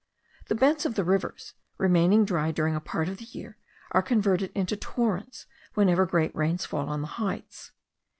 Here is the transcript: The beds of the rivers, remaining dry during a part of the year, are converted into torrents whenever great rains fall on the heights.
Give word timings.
The 0.47 0.55
beds 0.55 0.87
of 0.87 0.95
the 0.95 1.03
rivers, 1.03 1.53
remaining 1.77 2.25
dry 2.25 2.49
during 2.49 2.73
a 2.73 2.79
part 2.79 3.07
of 3.07 3.17
the 3.17 3.25
year, 3.25 3.59
are 3.91 4.01
converted 4.01 4.51
into 4.55 4.75
torrents 4.75 5.45
whenever 5.75 6.07
great 6.07 6.35
rains 6.35 6.65
fall 6.65 6.89
on 6.89 7.01
the 7.01 7.07
heights. 7.21 7.71